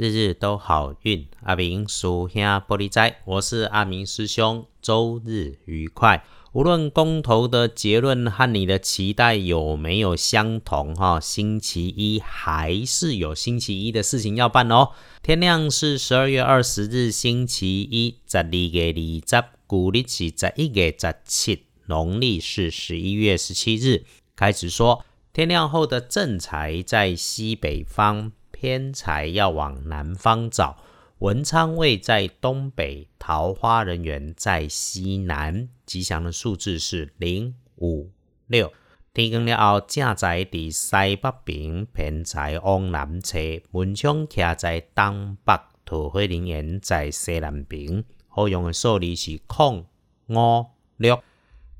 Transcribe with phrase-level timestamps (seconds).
[0.00, 1.26] 日日都好运。
[1.42, 6.24] 阿明属下玻璃斋，我是阿明师兄，周日愉快。
[6.52, 14.92] 无论公投的结论和你的期待有没有相同，哈，星期一还是有星期一的事情要办哦。
[15.22, 18.94] 天亮是十二月二十日，星期一，十二月
[19.28, 24.06] 二十，古历是十一月十七，农历是十一月十七日。
[24.34, 25.04] 开始说，
[25.34, 30.76] 天亮后的正财在西北方，偏财要往南方找。
[31.20, 38.10] 文昌位在东北，桃花人缘在西南，吉祥的数字是零五
[38.48, 38.70] 六。
[39.14, 43.38] 天光了后，正在伫西北边，偏财往南侧，
[43.70, 48.04] 文昌徛在东北，桃花人缘在西南边。
[48.28, 49.86] 好用的数字是空
[50.26, 50.66] 五
[50.98, 51.22] 六。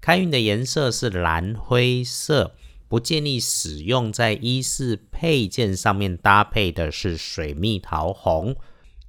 [0.00, 2.54] 开运的颜色是蓝灰色，
[2.90, 8.56] 不建议使用在衣饰配件上面搭配的是水蜜桃红。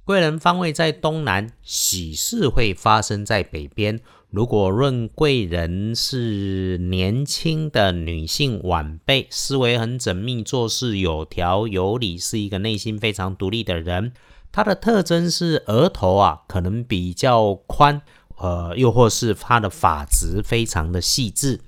[0.04, 3.98] 贵人方位在东南，喜事会发生在北边。
[4.30, 14.12] 如果论贵人是年轻的女性晚辈，思维很缜密，做事有条有理，是一个内心非常独立的人。
[14.52, 18.00] 他的特征是额头啊，可能比较宽，
[18.36, 21.60] 呃，又或是他的发质非常的细致。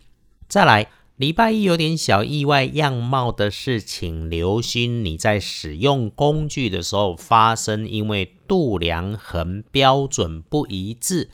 [0.47, 0.89] 再来。
[1.17, 11.31] 礼拜一有点小意外样貌的事情，留心你在使用工具的时候发生，因为度量衡标准不一致，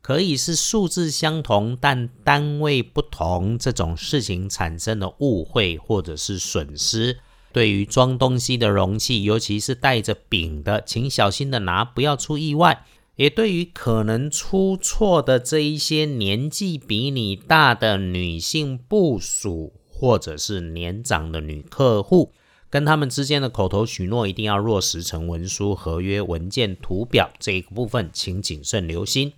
[0.00, 7.18] 可以是数字相同但单位不同，这种事情产生的误会或者是损失。
[7.52, 12.84] 对于装东西的容器，尤其是带着柄的，请小心的拿，不要出意外。
[13.16, 22.32] 也对于可能出错的这一些年纪比你大的女性部属，或者是年长的女客户，
[22.68, 29.32] 跟他们之间的口头许诺一定要落实成文书、合约、文件、图表这一个部分，请谨慎留心。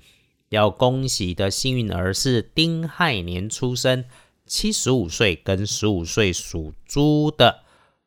[0.49, 4.05] 要恭喜的幸运儿是丁亥年出生，
[4.47, 7.63] 七十五岁跟十五岁属猪的，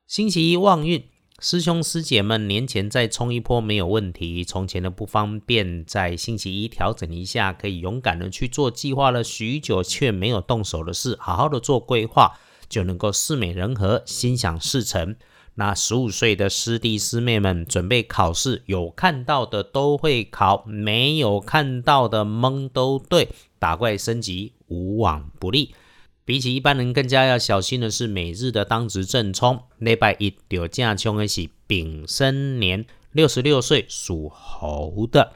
[0.08, 1.04] 星期一旺运。
[1.42, 4.44] 师兄师姐们，年前再冲一波没有问题。
[4.44, 15.16] 从前的不方便，在星期一调整一下，可以勇敢的去做计划了许久却没有动手的事，好好的做规划，就能够事美人和，心想事成。
[15.56, 25.74] 那十五岁的师弟师妹们准备考试，有看到的都会考，没有看到的蒙都对，打怪升级无往不利。
[26.30, 29.64] 比起一般人更加要小心的是，每日的当值正冲。
[29.80, 35.34] 礼拜一有正冲的是丙申年六十六岁属猴的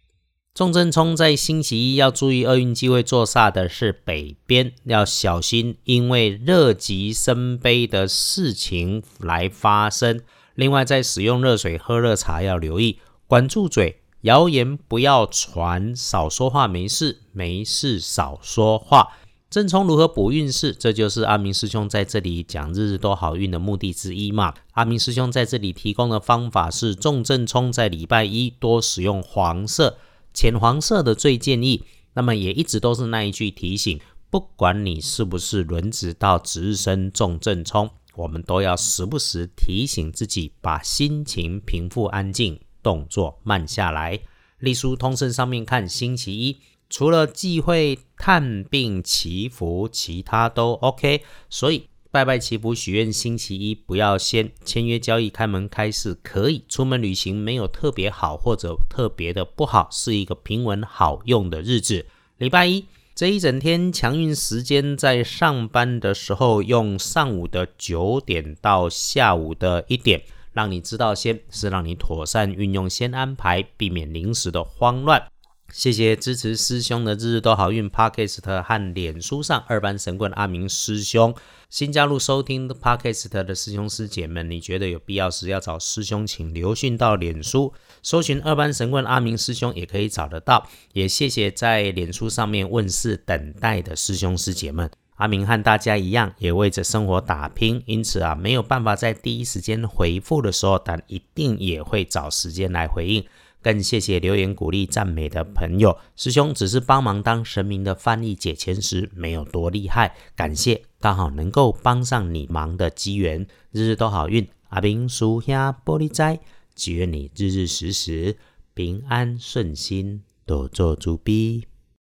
[0.54, 10.22] 重正冲，在星期一要注意厄运机会坐煞的是北边，要小心，因为热极生悲的事情来发生。
[10.54, 19.14] 另外，在使用热水喝热茶要留意，管住嘴，谣言不要传，少说话，没事没事，少说话。
[19.54, 20.74] 正冲如何补运势？
[20.74, 24.56] 这就是阿明师兄在这里讲日日都好运的目的之一嘛。
[24.72, 30.00] 阿明师兄在这里提供的方法是：重正冲在礼拜一多使用黄色、
[30.34, 31.84] 浅黄色的最建议。
[32.16, 44.20] 那么也一直都是那一句提醒：不管你是不是轮值到值日生重正冲，我们都要时不时提醒自己，把心情平复安静，动作慢下来。
[44.58, 46.58] 隶书通胜上面看，星期一。
[46.94, 51.24] 除了忌讳探病祈福，其他都 OK。
[51.50, 62.06] 所以拜拜祈福许愿，星期一不要先签约交易、开门开市，可以出门旅行，没有特别好或者特别的不好，是一个平稳好用的日子。
[62.38, 70.22] 礼拜一这一整天强运时间，在上班的时候用上午的九点到下午的一点，
[70.52, 75.33] 让你知道先是让你妥善运用，先安排，避免临时的慌乱。
[75.74, 81.34] 谢谢支持师兄的日日都好运 Podcast 和脸书上二班神棍阿明师兄。
[81.68, 87.74] 新加入收听 Podcast 的师兄师姐们，你觉得有必要时要找师兄，请留讯到脸书，
[88.04, 90.70] 搜寻二班神棍阿明师兄也可以找得到。
[90.92, 94.92] 也谢谢在脸书上面问世等待的师兄师姐们。
[95.16, 103.26] 阿明和大家一样，也为着生活打拼，因此啊，没有办法在第一时间回复的时候，但一定也会找时间来回应。
[103.64, 110.14] 更谢谢留言鼓励赞美的朋友，师兄只是帮忙当神明的翻译解签时，没有多厉害。
[110.36, 114.46] 感谢刚好能够帮上你忙的机缘，日日都好运。
[114.68, 116.40] 阿兵叔下玻璃斋，
[116.76, 118.36] 祈愿你日日时时
[118.74, 121.73] 平安顺心，多做猪逼。